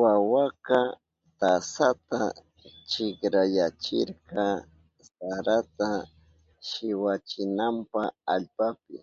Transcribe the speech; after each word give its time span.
Wawaka 0.00 0.78
tasata 1.38 2.20
kinkrayachirka 2.90 4.44
sarata 5.10 5.88
shikwachinanpa 6.68 8.02
allpapi. 8.32 8.98